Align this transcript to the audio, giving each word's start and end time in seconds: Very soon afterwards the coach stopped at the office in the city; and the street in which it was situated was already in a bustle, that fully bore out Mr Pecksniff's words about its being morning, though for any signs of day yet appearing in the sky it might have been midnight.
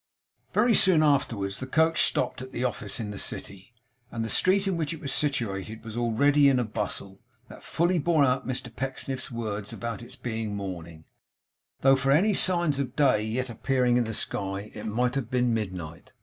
Very 0.51 0.73
soon 0.73 1.03
afterwards 1.03 1.59
the 1.59 1.67
coach 1.67 2.01
stopped 2.01 2.41
at 2.41 2.51
the 2.51 2.63
office 2.63 2.99
in 2.99 3.11
the 3.11 3.19
city; 3.19 3.71
and 4.09 4.25
the 4.25 4.29
street 4.29 4.65
in 4.65 4.75
which 4.75 4.95
it 4.95 4.99
was 4.99 5.13
situated 5.13 5.83
was 5.85 5.95
already 5.95 6.49
in 6.49 6.57
a 6.57 6.63
bustle, 6.63 7.21
that 7.49 7.63
fully 7.63 7.99
bore 7.99 8.25
out 8.25 8.47
Mr 8.47 8.75
Pecksniff's 8.75 9.29
words 9.29 9.71
about 9.71 10.01
its 10.01 10.15
being 10.15 10.55
morning, 10.55 11.05
though 11.81 11.95
for 11.95 12.11
any 12.11 12.33
signs 12.33 12.79
of 12.79 12.95
day 12.95 13.21
yet 13.23 13.47
appearing 13.51 13.95
in 13.95 14.05
the 14.05 14.13
sky 14.15 14.71
it 14.73 14.87
might 14.87 15.13
have 15.13 15.29
been 15.29 15.53
midnight. 15.53 16.11